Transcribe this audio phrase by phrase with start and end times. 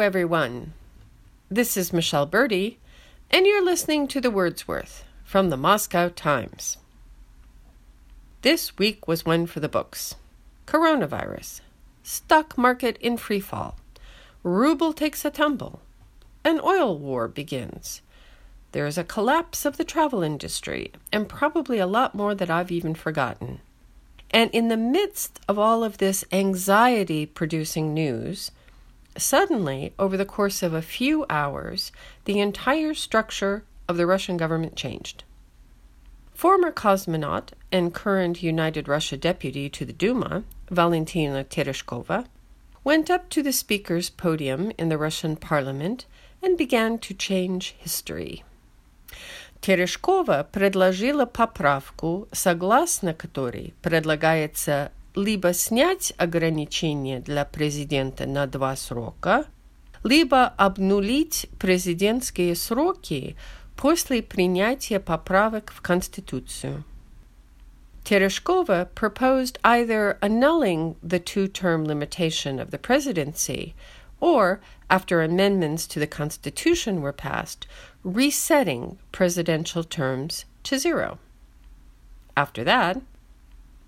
[0.00, 0.72] everyone.
[1.50, 2.78] This is Michele Berdy,
[3.30, 6.78] and you're listening to The Word's Worth from the Moscow Times.
[8.40, 10.14] This week was one for the books
[10.66, 11.60] coronavirus,
[12.02, 13.76] stock market in free fall,
[14.42, 15.80] ruble takes a tumble,
[16.44, 18.00] an oil war begins.
[18.72, 22.72] There is a collapse of the travel industry, and probably a lot more that I've
[22.72, 23.60] even forgotten.
[24.30, 28.50] And in the midst of all of this anxiety producing news,
[29.19, 31.91] Suddenly, over the course of a few hours,
[32.25, 35.23] the entire structure of the Russian government changed.
[36.33, 42.25] Former cosmonaut and current United Russia deputy to the Duma, Valentina Tereshkova,
[42.83, 46.05] went up to the speaker's podium in the Russian parliament
[46.43, 48.43] and began to change history.
[49.61, 59.45] Tereshkova предложила поправку, согласно которой предлагается либо снять ограничения для президента на два срока,
[60.03, 63.35] либо обнулить президентские сроки
[63.75, 66.83] после принятия поправок в Конституцию.
[68.03, 73.73] Tereshkova proposed either annulling the two term limitation of the presidency
[74.19, 77.67] or, after amendments to the Constitution were passed,
[78.03, 81.17] resetting presidential terms to zero.
[82.37, 83.01] After that,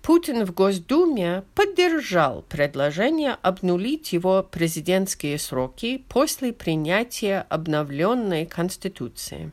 [0.08, 9.52] Путин в Госдуме поддержал предложение обнулить его президентские сроки после принятия обновленной Конституции.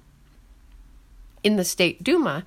[1.43, 2.45] In the State Duma,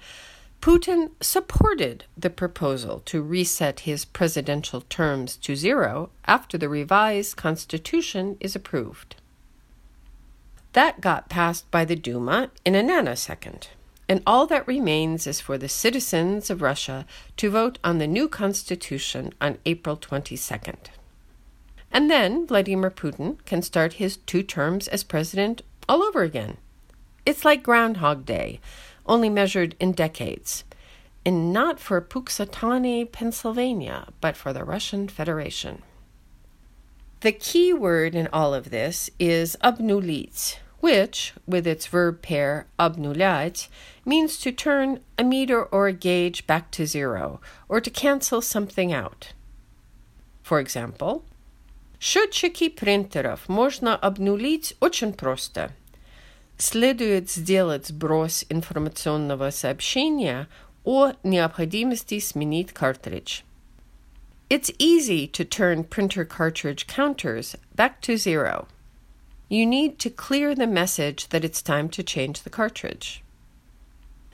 [0.63, 8.39] Putin supported the proposal to reset his presidential terms to zero after the revised constitution
[8.41, 9.17] is approved.
[10.73, 13.69] That got passed by the Duma in a nanosecond
[14.14, 18.28] and all that remains is for the citizens of Russia to vote on the new
[18.28, 20.92] constitution on April 22nd.
[21.92, 26.58] And then Vladimir Putin can start his two terms as president all over again.
[27.26, 28.60] It's like Groundhog Day,
[29.08, 30.64] only measured in decades.
[31.26, 35.82] And not for Punxsutawney, Pennsylvania, but for the Russian Federation.
[37.22, 43.69] The key word in all of this is obnulit, which, with its verb pair obnulять,
[44.05, 48.93] means to turn a meter or a gauge back to zero, or to cancel something
[48.93, 49.33] out.
[50.43, 51.25] For example,
[52.01, 55.73] счетчики принтеров можно обнулить очень просто.
[56.57, 60.49] Следует сделать сброс информационного сообщения
[60.85, 63.43] о необходимости сменить картридж.
[64.49, 68.67] It's easy to turn printer cartridge counters back to zero
[69.53, 73.23] you need to clear the message that it's time to change the cartridge.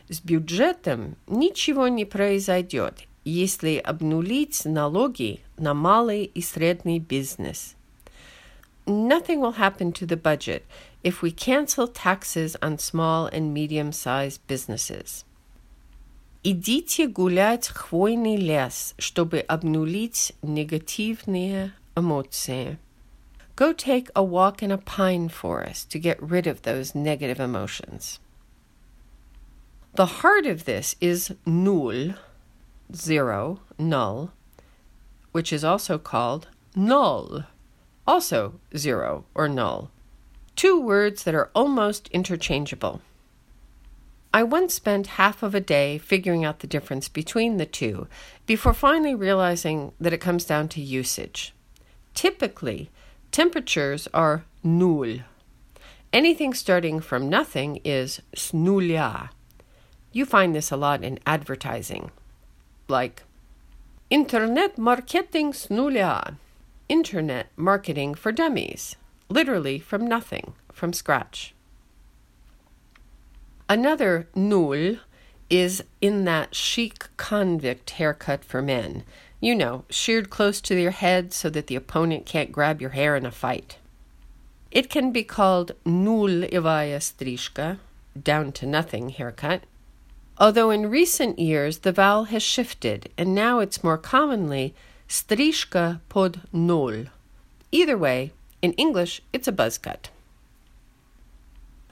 [0.09, 7.75] С бюджетом ничего не произойдет, если обнулить налоги на малый и средний бизнес.
[8.87, 10.65] Nothing will happen to the budget
[11.03, 15.25] if we cancel taxes on small and medium-sized businesses.
[16.43, 22.78] Идите гулять в хвойный лес, чтобы обнулить негативные эмоции.
[23.59, 28.22] Go take a walk in a pine forest to get rid of those negative emotions.
[29.96, 32.14] The heart of this is nul,
[32.96, 34.31] zero, null,
[35.34, 37.44] which is also called null,
[38.08, 39.91] also zero or null.
[40.56, 43.02] Two words that are almost interchangeable.
[44.34, 48.08] I once spent half of a day figuring out the difference between the two
[48.46, 51.53] before finally realizing that it comes down to usage.
[52.14, 52.90] Typically,
[53.31, 55.19] Temperatures are null.
[56.12, 59.29] Anything starting from nothing is snulya.
[60.12, 62.09] You find this a lot in advertising,
[62.88, 63.23] like
[64.09, 66.38] Internet marketing snulya.
[66.90, 68.95] Internet marketing for dummies,
[69.29, 71.53] literally from nothing, from scratch.
[73.69, 74.97] Another null
[75.50, 79.04] is in that chic convict haircut for men
[79.40, 83.16] you know, sheared close to your head so that the opponent can't grab your hair
[83.16, 83.78] in a fight.
[84.72, 87.79] It can be called nullivaya strishka,
[88.22, 89.64] down to nothing haircut,
[90.38, 94.73] although in recent years the vowel has shifted and now it's more commonly
[95.08, 97.06] strishka pod null.
[97.72, 98.32] Either way,
[98.62, 100.09] in English, it's a buzz cut.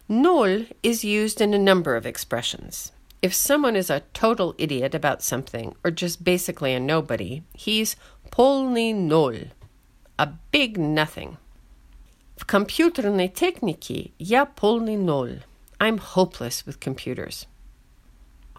[0.09, 2.91] Null is used in a number of expressions.
[3.20, 7.96] If someone is a total idiot about something or just basically a nobody, he's
[8.30, 9.50] polny nul,
[10.18, 11.36] a big nothing.
[12.36, 15.42] В компьютерной технике я полный ноль.
[15.78, 17.46] I'm hopeless with computers.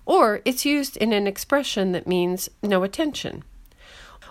[0.06, 3.44] Or it's used in an expression that means no attention.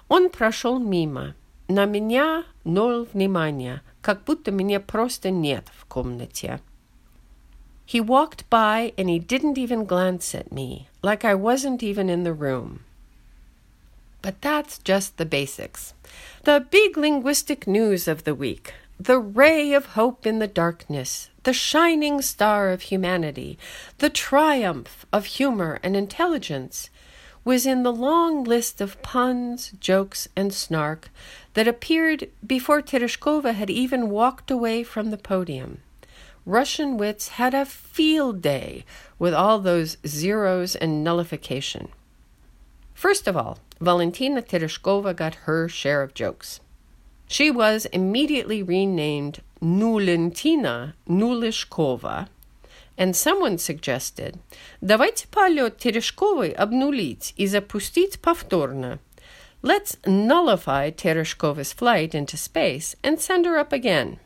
[0.09, 1.35] Он прошел мимо.
[1.73, 6.61] на меня ноль внимания, как будто меня просто нет в комнате.
[7.90, 12.26] He walked by and he didn't even glance at me, like I wasn't even in
[12.26, 12.82] the room.
[14.22, 15.94] But that's just the basics.
[16.44, 21.54] The big linguistic news of the week, the ray of hope in the darkness, the
[21.54, 23.58] shining star of humanity,
[24.00, 26.90] the triumph of humor and intelligence,
[27.46, 31.10] was in the long list of puns, jokes, and snark
[31.54, 35.80] that appeared before Tereshkova had even walked away from the podium.
[36.47, 38.85] Russian wits had a field day
[39.19, 41.89] with all those zeros and nullification.
[42.95, 46.61] First of all, Valentina Tereshkova got her share of jokes.
[47.27, 52.29] She was immediately renamed Nulentina Nulishkova,
[52.99, 54.39] and someone suggested,
[54.83, 58.99] давайте полет Терешковой обнулить и запустить повторно.
[59.63, 64.19] Let's nullify Tereshkova's flight into space and send her up again.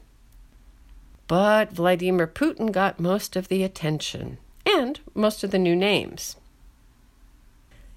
[1.32, 6.36] But Vladimir Putin got most of the attention and most of the new names.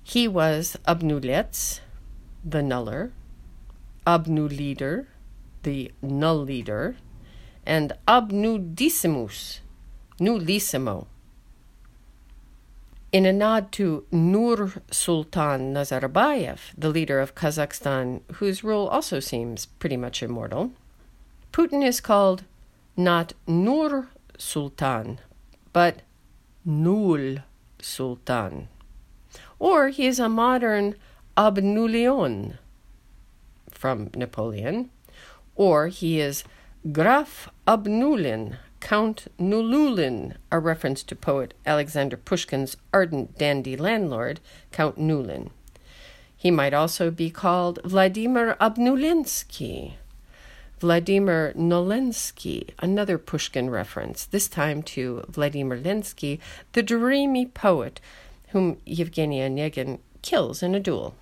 [0.04, 1.80] He was Obnulets,
[2.44, 3.10] the nuller,
[4.06, 5.06] Obnuleader,
[5.64, 6.94] the null leader,
[7.66, 9.58] and Obnudissimus,
[10.20, 11.06] Nulissimo.
[13.10, 19.66] In a nod to Nur Sultan Nazarbayev, the leader of Kazakhstan, whose rule also seems
[19.66, 20.70] pretty much immortal,
[21.52, 22.44] Putin is called
[22.96, 24.08] not Nur
[24.38, 25.18] Sultan,
[25.72, 26.02] but
[26.64, 27.38] Nul
[27.80, 28.68] Sultan.
[29.58, 30.96] Or he is a modern
[31.36, 32.58] Obnulion
[33.70, 34.90] from Napoleon,
[35.56, 36.44] or he is
[36.92, 44.40] Graf Obnulin, Count Nululin, a reference to poet Alexander Pushkin's ardent dandy landlord,
[44.72, 45.50] Count Nulin.
[46.36, 49.94] He might also be called Vladimir Obnulinsky,
[50.84, 56.40] Vladimir Nolensky, another Pushkin reference, this time to Vladimir Lenski,
[56.72, 58.02] the dreamy poet
[58.48, 61.14] whom Yevgeny Onegin kills in a duel.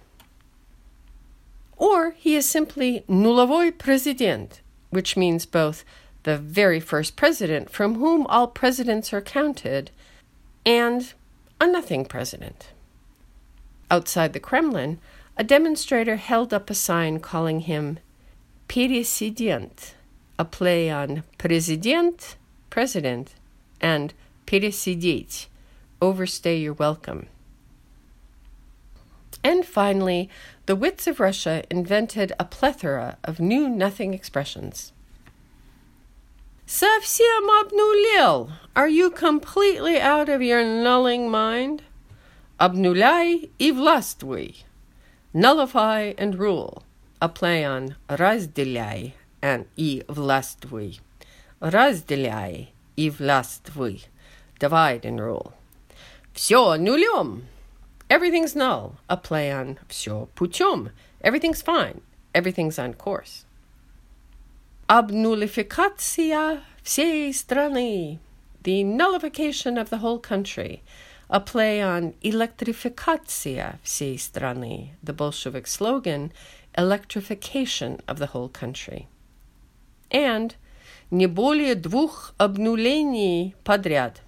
[1.77, 5.85] Or he is simply Nulovoy President, which means both
[6.25, 9.93] the very first president from whom all presidents are counted
[10.67, 11.15] and
[11.61, 12.71] a nothing president.
[13.93, 14.99] Outside the Kremlin,
[15.37, 18.01] a demonstrator held up a sign calling him
[18.72, 19.94] Пересидент,
[20.38, 22.36] a play on President,
[22.70, 23.36] president,
[23.82, 24.14] and
[24.46, 25.48] пересидеть,
[26.02, 27.28] overstay your welcome.
[29.44, 30.30] And finally,
[30.66, 34.92] the wits of Russia invented a plethora of new nothing expressions.
[36.68, 38.52] Совсем обнулел.
[38.76, 41.84] Are you completely out of your nulling mind?
[42.60, 44.64] Обнуляй и властвуй.
[45.34, 46.84] Nullify and rule.
[47.22, 51.00] A play on разделяй and и властвуй.
[51.60, 54.06] Разделяй и властвуй.
[54.60, 55.54] Divide and rule.
[56.34, 57.48] Все нулем.
[58.10, 58.98] Everything's null.
[59.10, 60.92] A play on все путем.
[61.24, 62.02] Everything's fine.
[62.34, 63.46] Everything's on course.
[64.88, 68.20] Обнулификация всей страны.
[68.64, 70.82] The nullification of the whole country.
[71.30, 74.92] A play on electrificatia всей страны.
[75.04, 76.32] The Bolshevik slogan,
[76.78, 79.08] electrification of the whole country.
[80.12, 80.56] And
[81.12, 84.28] не более двух обнулений подряд –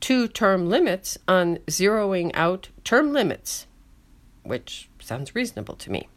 [0.00, 3.66] two term limits on zeroing out term limits,
[4.42, 6.08] which sounds reasonable to me.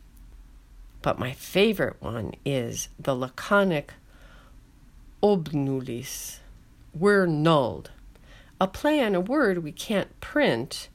[1.01, 3.93] But my favorite one is the laconic
[5.23, 6.39] obnulis.
[6.93, 7.91] We're nulled.
[8.59, 10.89] A play on a word we can't print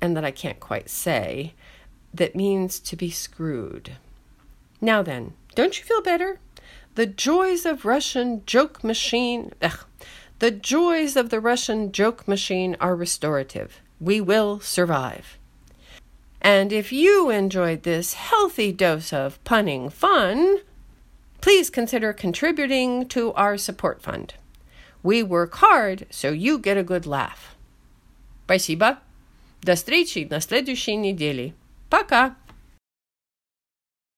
[0.00, 1.54] and that I can't quite say
[2.14, 3.92] that means to be screwed.
[4.80, 6.38] Now then, don't you feel better?
[6.94, 9.52] The joys of Russian joke machine.
[9.62, 9.84] Ugh,
[10.40, 13.80] the joys of the Russian joke machine are restorative.
[14.00, 15.38] We will survive.
[16.40, 20.58] And if you enjoyed this healthy dose of punning fun,
[21.40, 24.34] please consider contributing to our support fund.
[25.04, 27.54] We work hard, so you get a good laugh.
[28.46, 28.98] Спасибо.
[29.62, 31.54] До встречи на следующей неделе.
[31.89, 32.35] Пока.